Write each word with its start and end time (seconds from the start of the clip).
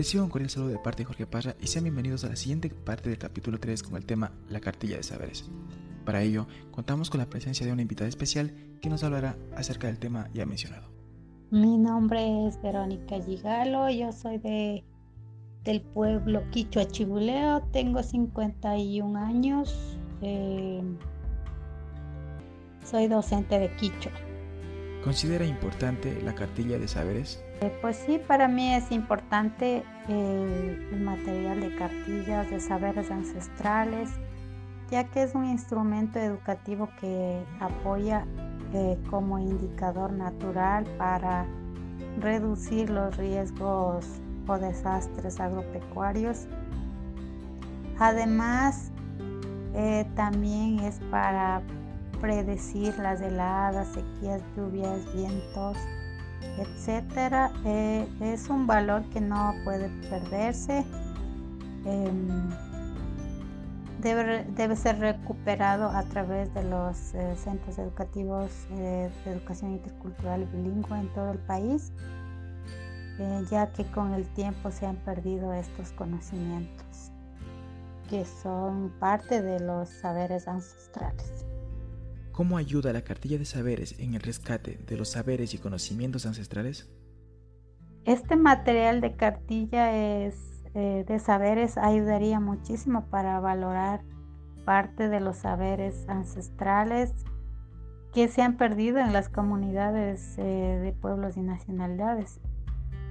Reciban 0.00 0.24
un 0.24 0.30
cordial 0.30 0.48
saludo 0.48 0.70
de 0.70 0.78
parte 0.78 1.02
de 1.02 1.04
Jorge 1.04 1.26
Parra 1.26 1.56
y 1.60 1.66
sean 1.66 1.84
bienvenidos 1.84 2.24
a 2.24 2.30
la 2.30 2.36
siguiente 2.36 2.70
parte 2.70 3.10
del 3.10 3.18
capítulo 3.18 3.60
3 3.60 3.82
con 3.82 3.96
el 3.96 4.06
tema 4.06 4.32
La 4.48 4.58
cartilla 4.58 4.96
de 4.96 5.02
saberes. 5.02 5.50
Para 6.06 6.22
ello, 6.22 6.46
contamos 6.70 7.10
con 7.10 7.18
la 7.20 7.28
presencia 7.28 7.66
de 7.66 7.72
una 7.74 7.82
invitada 7.82 8.08
especial 8.08 8.50
que 8.80 8.88
nos 8.88 9.04
hablará 9.04 9.36
acerca 9.54 9.88
del 9.88 9.98
tema 9.98 10.30
ya 10.32 10.46
mencionado. 10.46 10.88
Mi 11.50 11.76
nombre 11.76 12.48
es 12.48 12.58
Verónica 12.62 13.20
Gigalo, 13.22 13.90
yo 13.90 14.10
soy 14.10 14.38
de, 14.38 14.84
del 15.64 15.82
pueblo 15.82 16.50
Quichua 16.50 16.86
Chibuleo, 16.86 17.60
tengo 17.70 18.02
51 18.02 19.18
años, 19.18 19.98
eh, 20.22 20.82
soy 22.86 23.06
docente 23.06 23.58
de 23.58 23.76
Quichua. 23.76 24.29
¿Considera 25.02 25.46
importante 25.46 26.20
la 26.22 26.34
cartilla 26.34 26.78
de 26.78 26.86
saberes? 26.86 27.42
Eh, 27.62 27.72
pues 27.80 27.96
sí, 27.96 28.20
para 28.26 28.48
mí 28.48 28.74
es 28.74 28.92
importante 28.92 29.82
eh, 30.08 30.88
el 30.92 31.00
material 31.00 31.60
de 31.60 31.74
cartillas 31.74 32.50
de 32.50 32.60
saberes 32.60 33.10
ancestrales, 33.10 34.10
ya 34.90 35.04
que 35.04 35.22
es 35.22 35.34
un 35.34 35.46
instrumento 35.46 36.18
educativo 36.18 36.90
que 37.00 37.42
apoya 37.60 38.26
eh, 38.74 38.98
como 39.08 39.38
indicador 39.38 40.12
natural 40.12 40.84
para 40.98 41.46
reducir 42.18 42.90
los 42.90 43.16
riesgos 43.16 44.04
o 44.46 44.58
desastres 44.58 45.40
agropecuarios. 45.40 46.46
Además, 47.98 48.90
también 50.16 50.80
es 50.80 50.98
para 51.10 51.62
predecir 52.20 52.96
las 52.98 53.20
heladas, 53.20 53.88
sequías, 53.88 54.42
lluvias, 54.56 55.00
vientos, 55.14 55.76
etcétera. 56.58 57.50
Eh, 57.64 58.06
es 58.20 58.48
un 58.48 58.66
valor 58.66 59.02
que 59.10 59.20
no 59.20 59.54
puede 59.64 59.88
perderse. 60.08 60.84
Em, 61.84 62.28
debe, 64.00 64.76
ser 64.76 64.98
recuperado 64.98 65.88
a 65.88 66.02
través 66.04 66.52
de 66.54 66.64
los 66.64 67.14
eh, 67.14 67.36
centros 67.36 67.78
educativos 67.78 68.50
eh, 68.72 69.10
de 69.24 69.32
educación 69.32 69.72
intercultural 69.72 70.46
bilingüe 70.46 70.98
en 70.98 71.12
todo 71.14 71.32
el 71.32 71.38
país, 71.38 71.92
ya 73.50 73.70
que 73.72 73.84
con 73.90 74.14
el 74.14 74.26
tiempo 74.32 74.70
se 74.70 74.86
han 74.86 74.96
perdido 74.96 75.52
estos 75.52 75.92
conocimientos 75.92 77.12
que 78.10 78.24
son 78.24 78.92
parte 78.98 79.40
de 79.40 79.60
los 79.60 79.88
saberes 79.88 80.48
ancestrales. 80.48 81.49
¿Cómo 82.32 82.56
ayuda 82.56 82.92
la 82.92 83.02
cartilla 83.02 83.38
de 83.38 83.44
saberes 83.44 83.98
en 83.98 84.14
el 84.14 84.22
rescate 84.22 84.78
de 84.86 84.96
los 84.96 85.10
saberes 85.10 85.54
y 85.54 85.58
conocimientos 85.58 86.26
ancestrales? 86.26 86.88
Este 88.04 88.36
material 88.36 89.00
de 89.00 89.16
cartilla 89.16 90.24
es, 90.24 90.64
eh, 90.74 91.04
de 91.06 91.18
saberes 91.18 91.76
ayudaría 91.76 92.40
muchísimo 92.40 93.06
para 93.10 93.40
valorar 93.40 94.02
parte 94.64 95.08
de 95.08 95.20
los 95.20 95.38
saberes 95.38 96.08
ancestrales 96.08 97.12
que 98.12 98.28
se 98.28 98.42
han 98.42 98.56
perdido 98.56 98.98
en 98.98 99.12
las 99.12 99.28
comunidades 99.28 100.36
eh, 100.38 100.42
de 100.82 100.92
pueblos 100.92 101.36
y 101.36 101.42
nacionalidades. 101.42 102.40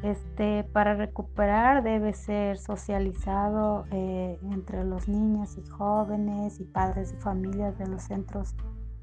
Este, 0.02 0.64
para 0.64 0.95
recuperar 0.95 1.84
debe 1.84 2.14
ser 2.14 2.58
socializado 2.58 3.86
eh, 3.92 4.40
entre 4.52 4.86
los 4.86 5.09
niños 5.09 5.58
y 5.58 5.67
jóvenes 5.67 6.62
y 6.62 6.64
padres 6.64 7.14
y 7.14 7.22
familias 7.22 7.78
de 7.78 7.88
los 7.88 8.03
centros 8.03 8.56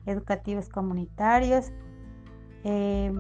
educativos 0.07 0.69
comunitarios, 0.69 1.73
eh, 2.65 3.13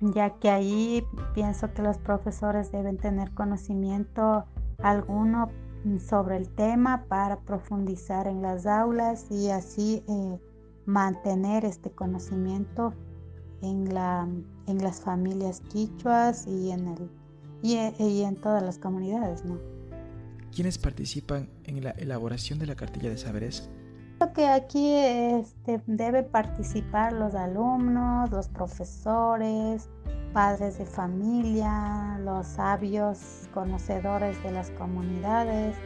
ya 0.00 0.30
que 0.38 0.50
ahí 0.50 1.04
pienso 1.34 1.72
que 1.74 1.82
los 1.82 1.98
profesores 1.98 2.70
deben 2.70 2.98
tener 2.98 3.32
conocimiento 3.32 4.44
alguno 4.78 5.50
sobre 5.98 6.36
el 6.36 6.48
tema 6.48 7.04
para 7.08 7.40
profundizar 7.40 8.26
en 8.26 8.42
las 8.42 8.66
aulas 8.66 9.30
y 9.30 9.50
así 9.50 10.02
eh, 10.08 10.38
mantener 10.86 11.64
este 11.64 11.90
conocimiento 11.90 12.94
en, 13.62 13.92
la, 13.92 14.28
en 14.66 14.78
las 14.78 15.00
familias 15.00 15.60
quichuas 15.68 16.46
y 16.46 16.70
en, 16.70 16.88
el, 16.88 17.10
y, 17.62 17.76
y 18.02 18.22
en 18.22 18.36
todas 18.36 18.62
las 18.62 18.78
comunidades. 18.78 19.44
¿no? 19.44 19.58
¿Quiénes 20.54 20.78
participan 20.78 21.48
en 21.64 21.84
la 21.84 21.90
elaboración 21.90 22.58
de 22.58 22.66
la 22.66 22.74
cartilla 22.74 23.10
de 23.10 23.18
saberes? 23.18 23.68
Que 24.26 24.48
aquí 24.48 24.94
este, 24.94 25.80
debe 25.86 26.24
participar 26.24 27.12
los 27.12 27.34
alumnos, 27.34 28.30
los 28.30 28.48
profesores, 28.48 29.88
padres 30.32 30.78
de 30.78 30.86
familia, 30.86 32.18
los 32.20 32.46
sabios 32.46 33.48
conocedores 33.54 34.42
de 34.42 34.52
las 34.52 34.70
comunidades, 34.72 35.76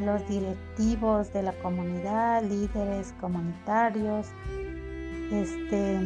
los 0.00 0.26
directivos 0.28 1.32
de 1.32 1.42
la 1.42 1.52
comunidad, 1.62 2.42
líderes 2.42 3.12
comunitarios. 3.20 4.28
Este, 5.32 5.98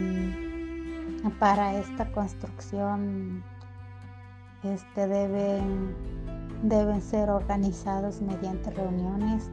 para 1.38 1.74
esta 1.74 2.10
construcción 2.12 3.42
este, 4.62 5.06
deben, 5.06 5.94
deben 6.62 7.02
ser 7.02 7.28
organizados 7.30 8.22
mediante 8.22 8.70
reuniones 8.70 9.50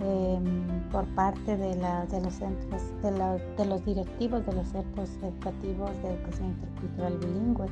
Em, 0.00 0.88
por 0.92 1.04
parte 1.16 1.56
de, 1.56 1.74
los 1.74 2.32
centros, 2.32 2.82
de, 3.02 3.66
los 3.66 3.84
directivos 3.84 4.46
de 4.46 4.52
los 4.52 4.68
centros 4.68 5.10
educativos 5.22 5.90
de 6.02 6.14
educación 6.14 6.50
intercultural 6.50 7.18
bilingüe. 7.18 7.66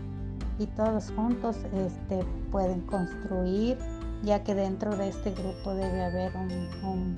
Y 0.59 0.67
todos 0.67 1.13
juntos 1.13 1.57
este, 1.73 2.25
pueden 2.51 2.81
construir, 2.83 3.79
ya 4.25 4.43
que 4.43 4.57
dentro 4.57 4.97
de 4.97 5.09
este 5.09 5.31
grupo 5.31 5.75
debe 5.75 6.03
haber 6.03 6.33
un, 6.83 7.17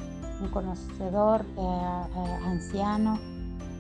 conocedor 0.52 1.40
eh, 1.56 1.60
eh, 1.60 2.38
anciano 2.44 3.18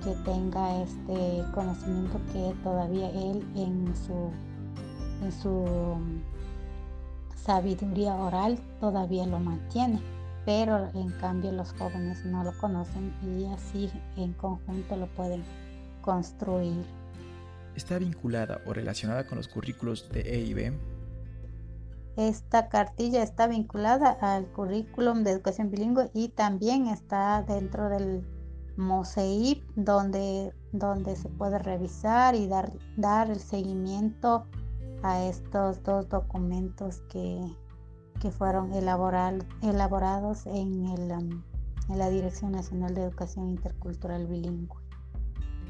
que 0.02 0.12
tenga 0.24 0.82
este 0.82 1.44
conocimiento 1.54 2.18
que 2.32 2.54
todavía 2.64 3.10
él 3.10 3.46
en 3.54 3.94
su, 3.94 4.30
en 5.22 5.32
su 5.32 5.64
sabiduría 7.36 8.14
oral 8.16 8.58
todavía 8.80 9.24
lo 9.26 9.38
mantiene 9.38 10.00
pero 10.48 10.88
en 10.94 11.10
cambio 11.20 11.52
los 11.52 11.74
jóvenes 11.74 12.24
no 12.24 12.42
lo 12.42 12.56
conocen 12.56 13.12
y 13.22 13.44
así 13.52 13.92
en 14.16 14.32
conjunto 14.32 14.96
lo 14.96 15.06
pueden 15.08 15.44
construir. 16.00 16.86
¿Está 17.76 17.98
vinculada 17.98 18.62
o 18.64 18.72
relacionada 18.72 19.26
con 19.26 19.36
los 19.36 19.46
currículos 19.46 20.08
de 20.10 20.22
EIB? 20.22 20.72
Esta 22.16 22.70
cartilla 22.70 23.22
está 23.22 23.46
vinculada 23.46 24.10
al 24.22 24.46
currículum 24.46 25.22
de 25.22 25.32
educación 25.32 25.70
bilingüe 25.70 26.10
y 26.14 26.30
también 26.30 26.86
está 26.86 27.42
dentro 27.42 27.90
del 27.90 28.26
MOSEIP 28.78 29.62
donde, 29.76 30.54
donde 30.72 31.14
se 31.16 31.28
puede 31.28 31.58
revisar 31.58 32.34
y 32.34 32.48
dar, 32.48 32.72
dar 32.96 33.30
el 33.30 33.40
seguimiento 33.40 34.46
a 35.02 35.24
estos 35.24 35.82
dos 35.82 36.08
documentos 36.08 37.02
que, 37.10 37.38
que 38.20 38.30
fueron 38.30 38.72
elaborados 38.72 40.46
en, 40.46 40.86
el, 40.86 41.12
um, 41.12 41.42
en 41.88 41.98
la 41.98 42.10
Dirección 42.10 42.52
Nacional 42.52 42.94
de 42.94 43.02
Educación 43.02 43.48
Intercultural 43.48 44.26
Bilingüe. 44.26 44.76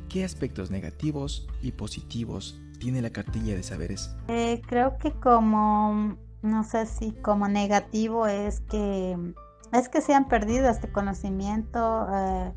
¿Qué 0.09 0.25
aspectos 0.25 0.71
negativos 0.71 1.47
y 1.61 1.73
positivos 1.73 2.59
tiene 2.81 3.03
la 3.03 3.11
cartilla 3.11 3.55
de 3.55 3.63
saberes? 3.63 4.15
Eh, 4.29 4.63
creo 4.67 4.97
que 4.99 5.13
como, 5.13 6.17
no 6.43 6.65
sé 6.65 6.87
si 6.87 7.13
como 7.13 7.49
negativo 7.49 8.27
es 8.27 8.61
que, 8.61 9.35
es 9.73 9.89
que 9.89 10.01
se 10.01 10.15
han 10.15 10.29
perdido 10.29 10.71
este 10.71 10.91
conocimiento 10.91 12.07
eh, 12.11 12.53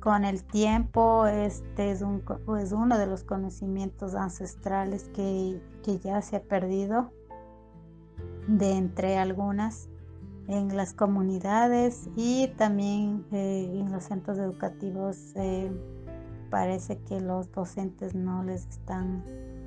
con 0.00 0.24
el 0.24 0.44
tiempo. 0.44 1.26
Este 1.26 1.92
es, 1.92 2.02
un, 2.02 2.22
es 2.60 2.72
uno 2.72 2.98
de 2.98 3.06
los 3.06 3.24
conocimientos 3.24 4.14
ancestrales 4.14 5.04
que, 5.14 5.62
que 5.82 5.98
ya 5.98 6.20
se 6.20 6.36
ha 6.36 6.42
perdido 6.42 7.10
de 8.48 8.72
entre 8.72 9.18
algunas 9.18 9.88
en 10.48 10.76
las 10.76 10.92
comunidades 10.92 12.08
y 12.16 12.48
también 12.56 13.24
eh, 13.32 13.70
en 13.74 13.92
los 13.92 14.04
centros 14.04 14.38
educativos 14.38 15.32
eh, 15.36 15.70
parece 16.50 16.98
que 16.98 17.20
los 17.20 17.50
docentes 17.52 18.14
no 18.14 18.42
les 18.42 18.66
están 18.66 19.24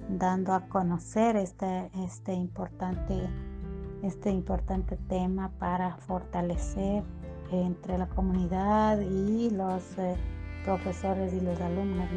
dando 0.10 0.54
a 0.54 0.68
conocer 0.68 1.36
este, 1.36 1.90
este, 2.06 2.34
importante, 2.34 3.28
este 4.04 4.30
importante 4.30 4.98
tema 5.08 5.52
para 5.58 5.98
fortalecer 5.98 7.04
entre 7.52 7.98
la 7.98 8.08
comunidad 8.08 9.00
y 9.00 9.50
los 9.50 9.98
eh, 9.98 10.16
profesores 10.64 11.34
y 11.34 11.40
los 11.40 11.60
alumnos. 11.62 12.08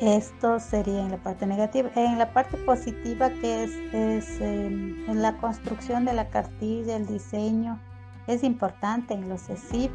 Esto 0.00 0.60
sería 0.60 1.00
en 1.00 1.10
la 1.10 1.16
parte 1.16 1.44
negativa. 1.46 1.90
En 1.96 2.18
la 2.18 2.32
parte 2.32 2.56
positiva, 2.58 3.30
que 3.30 3.64
es, 3.64 4.40
em, 4.40 5.08
en 5.08 5.22
la 5.22 5.36
construcción 5.38 6.04
de 6.04 6.12
la 6.12 6.28
cartilla, 6.28 6.96
el 6.96 7.06
diseño, 7.06 7.80
es 8.28 8.44
importante 8.44 9.14
en 9.14 9.28
los 9.28 9.48
ESIP 9.48 9.90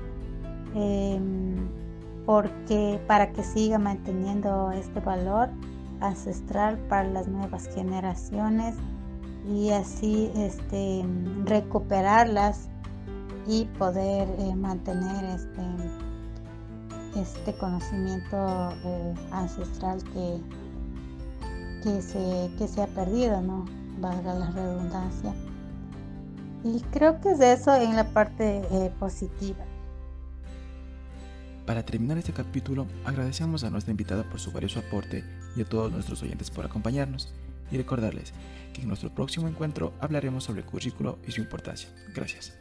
em, 0.75 1.55
porque 2.25 2.99
para 3.07 3.31
que 3.31 3.43
siga 3.43 3.77
manteniendo 3.77 4.71
este 4.71 4.99
valor 4.99 5.49
ancestral 6.01 6.77
para 6.89 7.07
las 7.07 7.27
nuevas 7.27 7.69
generaciones 7.73 8.75
y 9.47 9.69
así 9.71 10.31
este, 10.35 11.05
recuperarlas 11.45 12.69
y 13.47 13.65
poder 13.77 14.27
eh, 14.39 14.55
mantener 14.55 15.23
este, 15.25 15.61
este 17.15 17.53
conocimiento 17.53 18.71
eh, 18.83 19.13
ancestral 19.31 20.03
que, 20.13 20.39
que, 21.83 22.01
se, 22.01 22.51
que 22.57 22.67
se 22.67 22.81
ha 22.81 22.87
perdido, 22.87 23.41
¿no? 23.41 23.65
Valga 23.99 24.33
la 24.33 24.51
redundancia. 24.51 25.33
Y 26.63 26.79
creo 26.91 27.19
que 27.19 27.31
es 27.31 27.39
eso 27.39 27.75
en 27.75 27.95
la 27.95 28.05
parte 28.05 28.61
eh, 28.71 28.91
positiva. 28.99 29.65
Para 31.65 31.83
terminar 31.83 32.17
este 32.17 32.33
capítulo, 32.33 32.87
agradecemos 33.05 33.63
a 33.63 33.69
nuestra 33.69 33.91
invitada 33.91 34.23
por 34.23 34.39
su 34.39 34.51
valioso 34.51 34.79
aporte 34.79 35.23
y 35.55 35.61
a 35.61 35.65
todos 35.65 35.91
nuestros 35.91 36.21
oyentes 36.21 36.51
por 36.51 36.65
acompañarnos 36.65 37.33
y 37.71 37.77
recordarles 37.77 38.33
que 38.73 38.81
en 38.81 38.87
nuestro 38.87 39.13
próximo 39.13 39.47
encuentro 39.47 39.93
hablaremos 40.01 40.43
sobre 40.43 40.61
el 40.61 40.65
currículo 40.65 41.19
y 41.27 41.31
su 41.31 41.41
importancia. 41.41 41.89
Gracias. 42.13 42.53